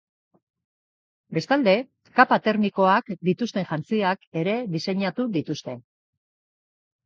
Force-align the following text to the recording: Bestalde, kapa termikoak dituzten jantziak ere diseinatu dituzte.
Bestalde, 1.37 1.75
kapa 2.21 2.39
termikoak 2.49 3.13
dituzten 3.31 3.69
jantziak 3.75 4.27
ere 4.45 4.59
diseinatu 4.75 5.31
dituzte. 5.41 5.81